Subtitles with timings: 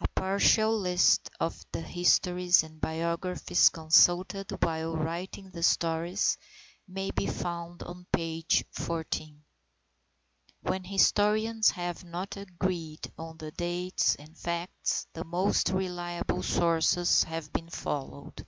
[0.00, 6.36] A partial list of the histories and biographies consulted while writing the stories,
[6.88, 9.36] may be found on page xiv.
[10.62, 17.52] When historians have not agreed as to dates and facts, the most reliable sources have
[17.52, 18.44] been followed.